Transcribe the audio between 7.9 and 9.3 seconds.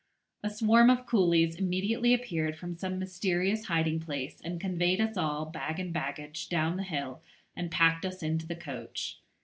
us into the coach.